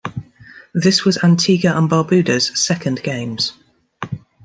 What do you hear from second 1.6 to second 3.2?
and Barbuda's second